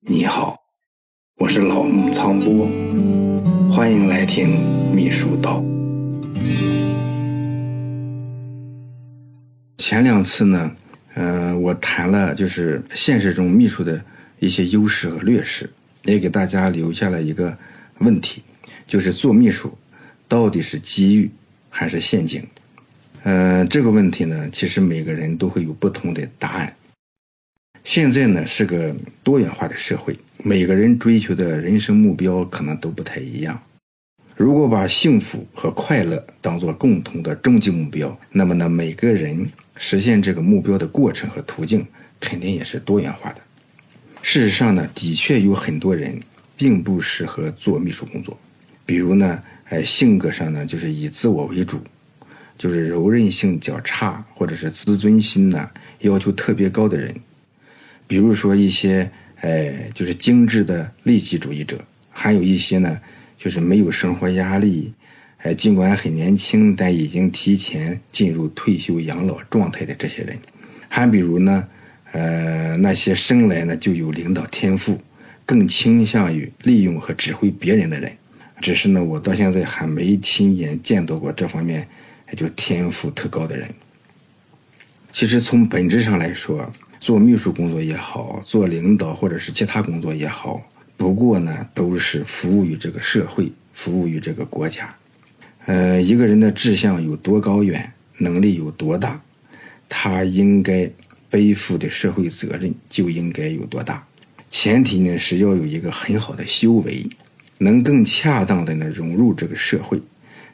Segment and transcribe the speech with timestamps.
[0.00, 0.56] 你好，
[1.38, 2.68] 我是老木苍波，
[3.68, 5.60] 欢迎来听秘书道。
[9.76, 10.76] 前两次呢，
[11.14, 14.00] 嗯，我谈了就是现实中秘书的
[14.38, 15.68] 一些优势和劣势，
[16.04, 17.58] 也给大家留下了一个
[17.98, 18.44] 问题，
[18.86, 19.76] 就是做秘书
[20.28, 21.28] 到底是机遇
[21.68, 22.46] 还是陷阱？
[23.24, 26.72] 嗯，这个问题呢，其实每个人都会有不同的答案。
[27.88, 30.14] 现在呢是个多元化的社会，
[30.44, 33.58] 每个人追求的人生目标可能都不太一样。
[34.36, 41.86] 如果把幸福和快乐当做共同的终极目标，那么呢每个人实现这个目标的过程和途径
[42.20, 43.40] 肯定也是多元化的。
[44.20, 46.20] 事实上呢，的确有很多人
[46.58, 48.38] 并不适合做秘书工作，
[48.84, 51.80] 比如呢，哎性格上呢就是以自我为主，
[52.58, 57.14] 就是柔韧性较差，或者是自尊心呢要求特别高的人。
[58.08, 59.08] 比如说一些，
[59.42, 61.78] 哎，就是精致的利己主义者，
[62.10, 62.98] 还有一些呢，
[63.36, 64.94] 就是没有生活压力，
[65.42, 70.38] 哎，尽管很年轻，但已经提前进入退休养老状态的这些人，
[70.88, 71.68] 还比如呢，
[72.12, 74.98] 呃，那些生来呢就有领导天赋，
[75.44, 78.10] 更倾向于利用和指挥别人的人，
[78.62, 81.86] 只是呢，我到现在还没亲眼见到过这方面，
[82.34, 83.68] 就天赋特高的人。
[85.12, 86.72] 其实从本质上来说。
[87.00, 90.60] 做秘书工作也好，做领导或者是其他工作也好，
[90.96, 94.94] 不过呢，都是服务于这个社会，服务于这个国家。
[95.66, 99.20] 呃，一个人的志向有多高远，能力有多大，
[99.88, 100.90] 他应该
[101.30, 104.04] 背负的社会责任就应该有多大。
[104.50, 107.08] 前提呢是要有一个很好的修为，
[107.58, 110.00] 能更恰当的呢融入这个社会，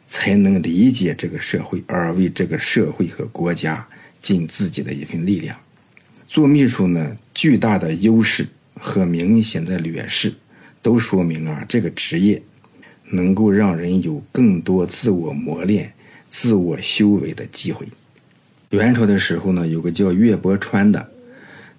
[0.07, 3.87] 才能理解这个社会，而为这个社会和国家
[4.21, 5.57] 尽自己的一份力量。
[6.35, 8.49] 做秘书呢，巨大的优势
[8.81, 10.35] 和明显的劣势，
[10.83, 12.43] 都说明啊，这个职业
[13.13, 15.93] 能够让人有更多自我磨练、
[16.29, 17.87] 自我修为的机会。
[18.71, 21.09] 元朝的时候呢，有个叫岳伯川的，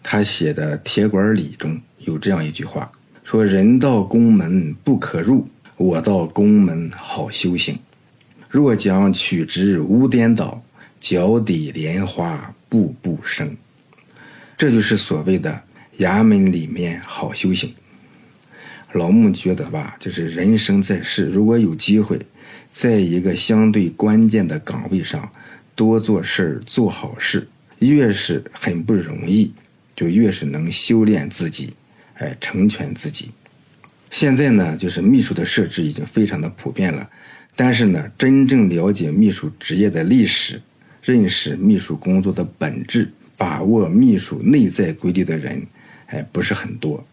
[0.02, 2.90] 他写的《铁拐李》中有这样一句话，
[3.26, 7.78] 说：“人到宫门不可入，我到宫门好修行。
[8.48, 10.64] 若将取之无颠倒，
[11.02, 13.54] 脚底莲花步步生。”
[14.58, 15.64] 这就是所谓的
[16.00, 17.74] 衙门里面好修行。
[18.94, 22.18] 老穆觉得吧，就是人生在世，如果有机会，
[22.72, 25.30] 在一个相对关键的岗位上
[25.76, 27.46] 多做事儿、做好事，
[27.80, 29.52] 越是很不容易，
[29.96, 31.74] 就越是能修炼自己，
[32.14, 33.32] 哎，成全自己。
[34.10, 37.10] 现在呢，就是秘书的设置已经非常的普遍了，
[37.54, 40.62] 但是呢，真正了解秘书职业的历史，
[41.02, 43.12] 认识秘书工作的本质。
[43.38, 45.62] 把握秘书内在规律的人，
[46.08, 47.06] 哎，不是很多，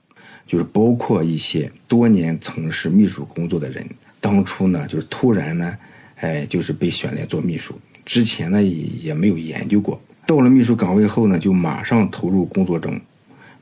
[0.47, 3.85] 就是包括一些多年从事秘书工作的人，
[4.21, 5.79] 当初呢，就是突然呢，
[6.17, 7.75] 哎，就是被选来做秘书，
[8.05, 8.71] 之前呢也
[9.09, 13.01] 也没有研究过，到了秘书岗位后呢，就马上投入工作中，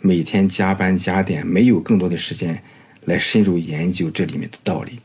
[0.01, 2.63] 每天加班加点，没有更多的时间
[3.05, 4.99] 来深入研究这里面的道理，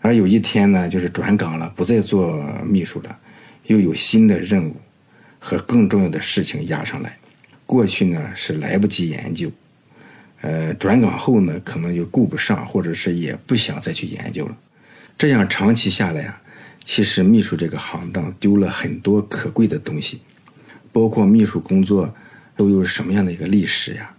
[0.00, 3.18] 而有一天呢，就是转岗了，不再做秘书了，
[3.66, 4.76] 又有新的任务。
[5.46, 7.18] 和更重要的事情压上来，
[7.66, 9.52] 过去呢是来不及研究，
[10.40, 14.56] 呃，转岗后呢可能就顾不上，或者是也不想再去研究了。
[15.18, 16.42] 这样长期下来啊，
[16.82, 20.22] 其实秘书这个行当丢了很多可贵的东西，
[20.90, 22.14] 包括秘书工作
[22.56, 24.10] 都有什么样的一个历史呀？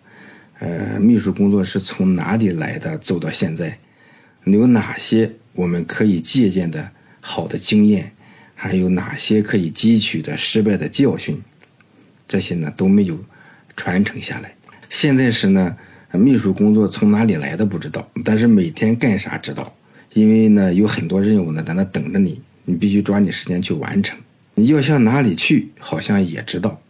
[0.59, 3.79] 呃，秘书工作是从哪里来的，走到现在，
[4.43, 8.11] 有哪些我们可以借鉴的好的经验？
[8.67, 11.39] 还有哪些可以汲取的失败的教训？
[12.27, 13.23] 这些呢都没有
[13.77, 14.55] 传承下来。
[14.89, 15.77] 现在是呢，
[16.11, 19.71] 秘书工作从哪里来的不知道，但是每天干啥知道。
[20.13, 24.17] 因为呢有很多任务呢在那等着你，你必须抓紧时间去完成。
[24.55, 26.81] 你要向哪里去，好像也知道。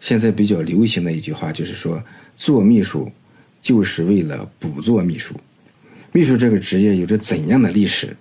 [0.00, 2.02] 现在比较流行的一句话就是说，
[2.36, 3.12] 做秘书
[3.60, 5.34] 就是为了不做秘书。
[6.10, 8.16] 秘书这个职业有着怎样的历史？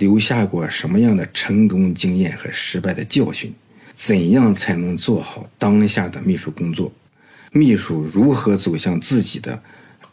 [0.00, 3.52] 留下过什么样的成功经验和失败的教训？
[3.94, 6.90] 怎样才能做好当下的秘书工作？
[7.52, 9.62] 秘书如何走向自己的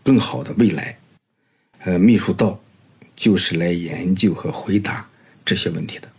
[0.03, 0.97] 更好的未来？
[1.85, 2.59] 呃，秘书道
[3.15, 5.07] 就是来研究和回答
[5.45, 6.09] 这些问题的。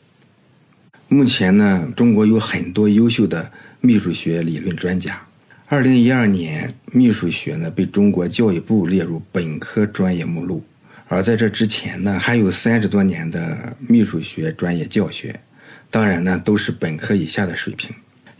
[1.08, 5.20] 目前呢，中国有很多优秀的秘书学理论专家。
[5.66, 10.64] 二零一二年，秘书学呢被中国教育部列入本科专业目录。
[11.08, 15.40] 而在这之前呢，还有三十多年的秘书学专业教学，
[15.90, 17.90] 当然呢都是本科以下的水平。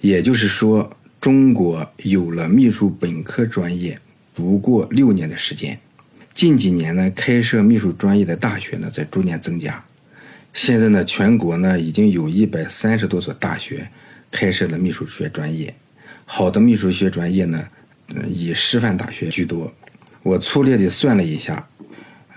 [0.00, 3.99] 也就是说，中国有了秘书本科专业
[4.35, 5.79] 不过六年的时间。
[6.35, 9.82] 近几年呢，开设秘书专业的大学呢在逐年增加。
[10.53, 13.88] 现在呢，全国呢已经有一百三十多所大学
[14.31, 15.75] 开设了秘书学专业。
[16.26, 17.67] 好的秘书学专业呢，
[18.29, 19.73] 以师范大学居多。
[20.23, 21.67] 我粗略地算了一下，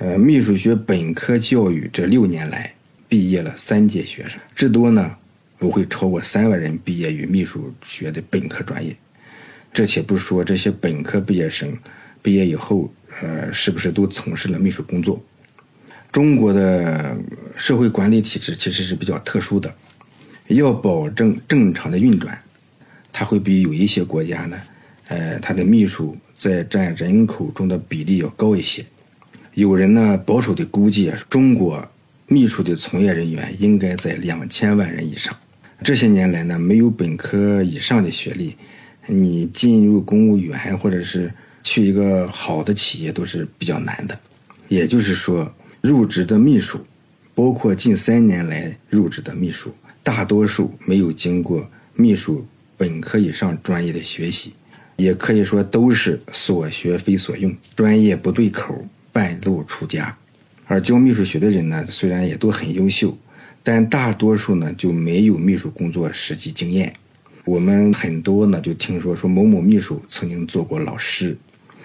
[0.04, 2.74] 呃，秘书学本科教育这六年来
[3.08, 5.16] 毕业了三届学生，至多呢
[5.60, 8.96] 不会超过三万人毕业于秘书学的本科专业。
[9.72, 11.78] 这且不说这些本科毕业生
[12.22, 12.92] 毕业以后。
[13.22, 15.22] 呃，是不是都从事了秘书工作？
[16.14, 17.14] 中国的
[17.58, 19.76] 社会管理体制其实是比较特殊的，
[20.48, 22.42] 要保证正常的运转，
[23.12, 24.58] 它会比有一些国家呢，
[25.10, 28.84] 呃，它的秘书在占人口中的比例要高一些。
[29.54, 31.88] 有人呢保守的估计，中国
[32.28, 35.36] 秘书的从业人员应该在两千万人以上。
[35.84, 38.56] 这些年来呢，没有本科以上的学历，
[39.08, 41.32] 你进入公务员或者是。
[41.64, 44.20] 去一个好的企业都是比较难的，
[44.68, 46.84] 也就是说，入职的秘书，
[47.36, 49.72] 包括近三年来入职的秘书，
[50.02, 52.44] 大多数没有经过秘书
[52.76, 54.54] 本科以上专业的学习，
[54.96, 60.18] 也可以说都是所学非所用，专业不对口，半路出家。
[60.68, 63.18] 而教秘书学的人呢，虽然也都很优秀，
[63.62, 66.94] 但大多数呢就没有秘书工作实际经验。
[67.44, 71.38] 我们很多呢就听说说某某秘书曾经做过老师。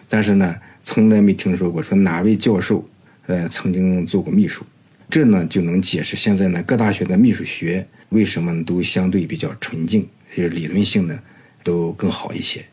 [0.09, 2.89] 但是呢，从来没听说过说哪位教授，
[3.27, 4.65] 呃，曾经做过秘书，
[5.11, 11.19] 这呢就能解释现在呢各大学的秘书学为什么都相对比较纯净，就是理论性呢
[11.65, 12.65] 都更好一些。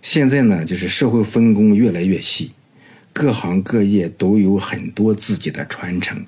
[0.00, 2.52] 现在呢就是社会分工越来越细，
[3.14, 6.20] 各行各业都有很多自己的传承，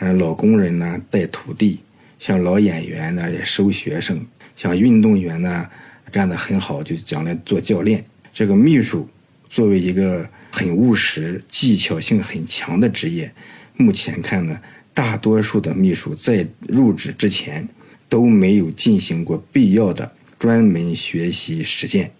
[0.00, 1.78] 嗯，老工人呢带徒弟，
[2.18, 4.18] 像老演员呢也收学生，
[4.56, 5.68] 像运动员呢
[6.10, 8.02] 干得很好就将来做教练，
[8.32, 9.06] 这个秘书。
[9.50, 13.30] 作为一个很务实、技巧性很强的职业，
[13.76, 14.58] 目前看呢，
[14.94, 17.68] 大多数的秘书在入职之前
[18.08, 22.10] 都没有进行过必要的专门学习实践，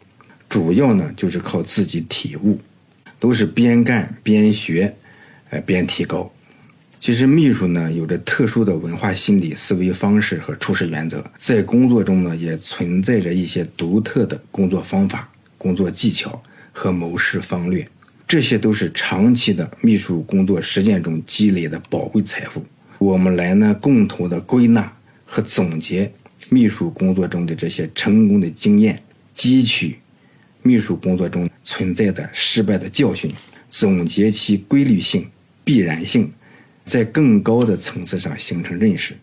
[0.46, 2.58] 主要呢就是靠自己体悟，
[3.22, 4.92] 都是边干边学，
[5.50, 6.28] 呃边提高。
[6.98, 16.42] 其实秘书呢有着特殊的文化心理、思维方式和处事原则，在工作中呢也存在着一些独特的工作方法、工作技巧。
[16.74, 17.86] 和谋事方略，
[18.26, 22.64] 这些都是长期的秘书工作实践中积累的宝贵财富。
[22.96, 24.90] 我们来呢，共同的归纳
[25.26, 26.10] 和总结
[26.48, 29.02] 秘书工作中的这些成功的经验，
[29.36, 29.98] 汲取
[30.62, 33.32] 秘书工作中存在的失败的教训，
[33.68, 35.28] 总结其规律性、
[35.64, 36.32] 必然性，
[36.84, 39.14] 在更高的层次上形成认识。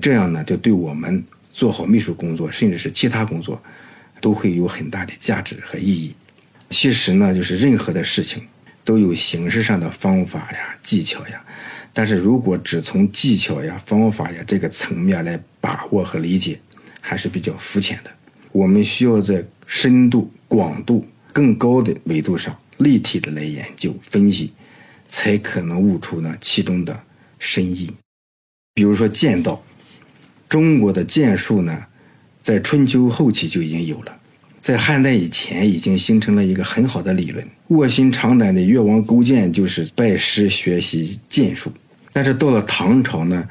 [0.00, 3.62] 这样呢，就对我们做好秘书工作，甚至是其他工作，
[4.20, 6.14] 都会有很大的价值和意义。
[6.70, 8.42] 其实呢，就是任何的事情
[8.84, 11.44] 都有形式上的方法呀、技巧呀，
[11.92, 16.58] 但是如果只从技巧呀、方法呀这个层面来把握和理解，
[17.00, 18.10] 还是比较肤浅的。
[18.50, 24.52] 我们需要在深度、广度、更高的维度上立体的来研究分析，
[25.08, 26.98] 才可能悟出呢其中的
[27.38, 27.90] 深意。
[28.72, 29.62] 比如说剑道，
[30.48, 31.86] 中国的剑术呢，
[32.40, 34.16] 在春秋后期就已经有了。
[34.60, 37.46] 在汉代以前，已经形成了一个很好的理论。
[37.68, 41.70] 卧薪尝胆的越王勾践就是拜师学习剑术。
[42.12, 43.46] 但是到了唐朝呢，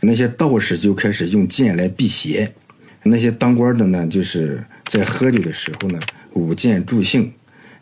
[0.00, 2.52] 那些道士就开始用剑来辟邪，
[3.02, 5.98] 那些当官的呢，就是在喝酒的时候呢，
[6.34, 7.32] 舞剑助兴，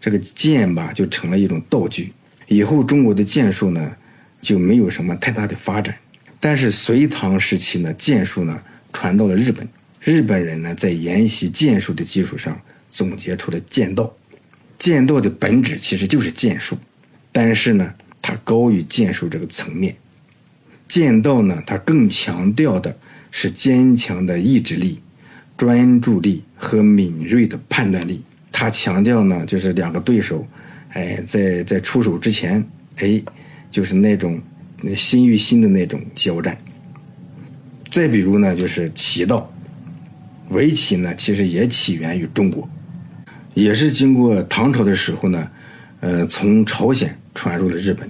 [0.01, 2.13] 这个剑吧就成了一种道具。
[2.47, 3.97] 以后中国的剑术呢，
[4.43, 5.95] 就没有什么太大的发展。
[6.39, 8.61] 但是隋唐时期呢，剑术呢
[8.93, 9.69] 传到了日本，
[10.01, 12.61] 日本人呢在研习剑术的基础上。
[12.93, 14.13] 总结出了剑道，
[14.77, 16.77] 剑道的本质其实就是剑术，
[17.31, 19.95] 但是呢，它高于剑术这个层面。
[20.89, 22.99] 剑道呢，它更强调的
[23.31, 25.01] 是坚强的意志力、
[25.57, 28.25] 专注力和敏锐的判断力。
[28.53, 30.47] 他强调呢，就是两个对手，
[30.91, 32.65] 哎，在在出手之前，
[32.97, 33.23] 哎，
[33.71, 34.41] 就是那种
[34.97, 36.57] 心与心的那种交战。
[37.91, 39.53] 再比如呢，就是棋道，
[40.51, 42.69] 围棋呢，其实也起源于中国。
[43.55, 45.51] 也是经过唐朝的时候呢，
[46.01, 48.09] 呃，从朝鲜传入了日本，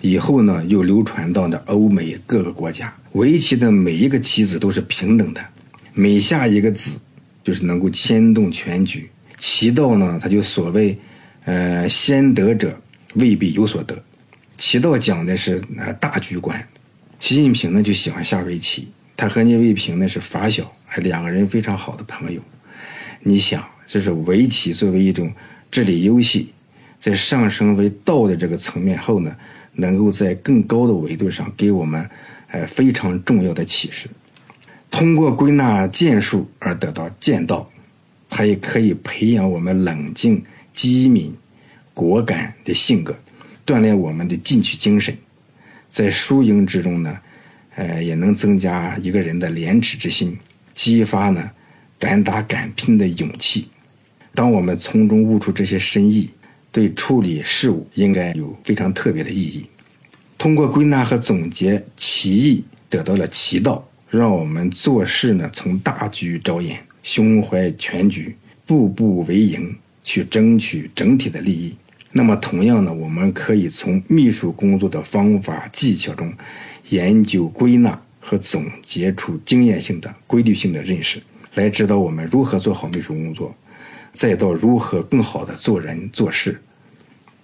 [0.00, 2.94] 以后呢又流传到了欧美各个国家。
[3.12, 5.44] 围棋的每一个棋子都是平等的，
[5.92, 6.98] 每下一个子
[7.42, 9.08] 就是能够牵动全局。
[9.38, 10.98] 棋道呢，他就所谓，
[11.44, 12.78] 呃，先得者
[13.14, 14.00] 未必有所得。
[14.56, 16.66] 棋道讲的是呃大局观。
[17.20, 22.40] 习近平呢就喜欢下围棋，他和聂卫平呢是发小，还两个人非常好的朋友。
[23.20, 23.66] 你想？
[23.88, 25.32] 这是围棋作为一种
[25.70, 26.52] 智力游戏，
[26.98, 29.36] 在上升为道的这个层面后呢，
[29.74, 32.10] 能够在更高的维度上给我们，
[32.48, 34.08] 呃非常重要的启示。
[34.90, 37.70] 通过归纳剑术而得到剑道，
[38.28, 41.34] 它也可以培养我们冷静、机敏、
[41.94, 43.16] 果敢的性格，
[43.64, 45.16] 锻炼我们的进取精神。
[45.90, 47.18] 在输赢之中呢，
[47.76, 50.36] 呃，也能增加一个人的廉耻之心，
[50.74, 51.50] 激发呢
[51.98, 53.68] 敢打敢拼的勇气。
[54.34, 56.28] 当我们从中悟出这些深意，
[56.70, 59.64] 对处理事物应该有非常特别的意义。
[60.36, 68.34] 通过归纳和总结其意，得到了其道，让我们做事呢从大局着眼，胸怀全局，
[68.66, 69.72] 步步为营，
[70.02, 71.72] 去争取整体的利益。
[72.10, 76.32] 那么，同样呢，我们可以从秘书工作的方法技巧中，
[76.88, 81.22] 研究归纳和总结出经验性的、规律性的认识，
[81.54, 83.54] 来指导我们如何做好秘书工作，
[84.12, 86.60] 再到如何更好的做人做事。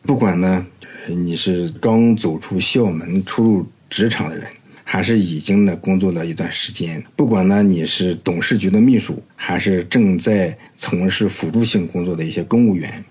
[0.02, 0.66] 不管呢，
[1.06, 4.44] 你是刚走出校门初入职场的人，
[4.92, 13.02] 还是已经呢工作了一段时间；不管呢你是董事局的秘书，还是正在从事辅助性工作的一些公务员，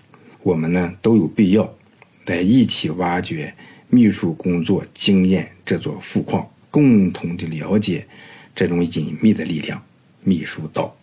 [0.44, 1.68] 我们呢都有必要
[2.26, 3.52] 来一起挖掘
[3.88, 8.06] 秘书工作经验这座富矿，共同的了解
[8.54, 9.82] 这种隐秘的力量——
[10.22, 10.96] 秘书道。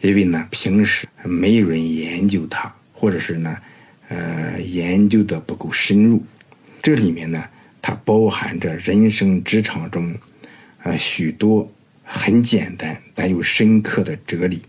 [0.00, 3.54] 因为呢，平时没有人研究它，或者是呢。
[4.08, 6.22] 呃，研究的不够深入，
[6.80, 7.42] 这里面呢，
[7.86, 10.12] 它包含着人生职场中，
[10.82, 11.70] 啊，许多
[12.02, 14.60] 很简单但又深刻的哲理。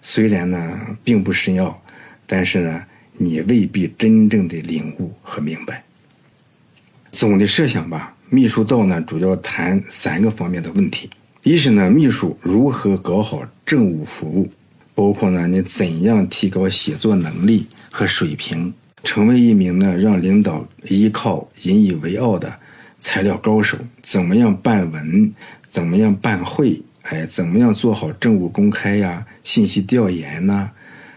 [0.00, 1.78] 虽然呢，并不深奥，
[2.26, 5.84] 但是呢，你未必真正的领悟和明白。
[7.10, 11.10] 总的设想吧，秘书道呢，主要谈三个方面的问题：
[11.42, 14.50] 一是呢，秘书如何搞好政务服务，
[14.94, 18.72] 包括呢，你怎样提高写作能力和水平。
[19.04, 22.56] 成为一名呢让领导依靠、引以为傲的
[23.02, 25.30] 材料高手，怎么样办文？
[25.68, 26.80] 怎么样办会？
[27.02, 30.70] 哎，怎么样做好政务公开呀、信息调研呐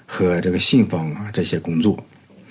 [0.08, 2.04] 和这个信访啊这些工作？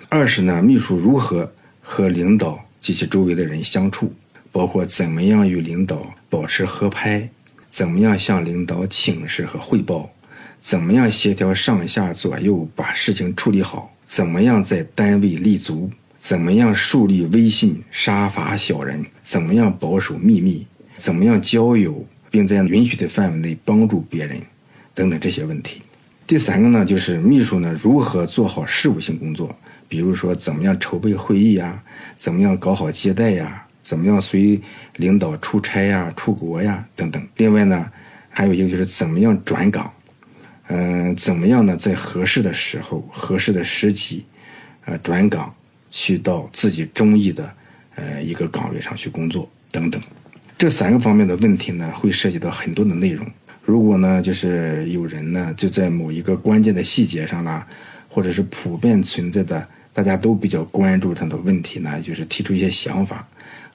[0.09, 4.15] 二是呢，秘书如何和领导及其周围的人相处，
[4.53, 7.29] 包括怎么样与领导保持合拍，
[7.73, 10.09] 怎么样向领导请示和汇报，
[10.61, 13.91] 怎么样协调上下左右把事情处理好。
[14.05, 15.91] 怎么样在单位立足？
[16.25, 19.05] 怎么样树立威信、杀伐小人？
[19.23, 20.67] 怎么样保守秘密？
[20.97, 24.41] 怎么样交友，并在允许的范围内帮助别人？
[24.95, 25.83] 等等这些问题。
[26.27, 29.55] 第三个呢，就是秘书呢如何做好事务性工作？
[29.87, 31.79] 比如说，怎么样筹备会议呀？
[32.17, 33.63] 怎么样搞好接待呀？
[33.83, 34.59] 怎么样随
[34.97, 36.83] 领导出差呀、出国呀？
[36.97, 37.23] 等等。
[37.37, 37.87] 另外呢，
[38.31, 39.93] 还有一个就是怎么样转岗？
[40.69, 41.77] 嗯，怎么样呢？
[41.77, 44.25] 在合适的时候、合适的时机，
[44.87, 45.55] 呃，转岗
[45.97, 47.55] 去到自己中意的
[47.95, 50.03] 呃一个岗位上去工作等等，
[50.59, 53.25] 这三个方面的问题呢，会涉及到很多的内容。
[53.63, 57.65] 如果呢，就是有人呢就在某一个关键的细节上啦，
[58.09, 63.27] 或者是普遍存在的大家都比较关注他的问题呢，就是提出一些想法，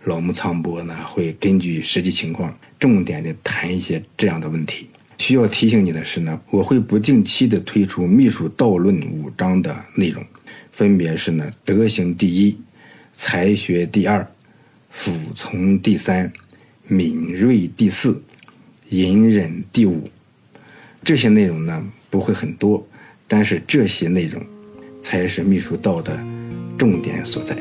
[0.03, 4.89] 老木苍波呢会根据实际情况，重点的谈一些这样的问题。
[5.17, 10.21] 需要提醒你的是呢，我会不定期的推出《秘书道论》五章的内容，
[10.79, 12.57] 分别是呢：德行第一，
[13.13, 14.25] 才学第二，
[14.89, 16.31] 服从第三，
[16.87, 18.23] 敏锐第四，
[18.87, 20.09] 隐忍第五。
[21.03, 22.87] 这些内容呢不会很多，
[23.27, 24.41] 但是这些内容
[25.01, 26.17] 才是秘书道的
[26.77, 27.57] 重点所在。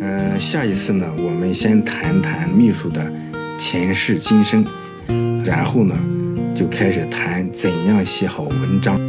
[0.00, 3.12] 嗯，下一次呢，我们先谈谈秘书的。
[3.56, 4.66] 前世今生，
[5.44, 5.96] 然后呢，
[6.52, 9.07] 就开始谈怎样写好文章。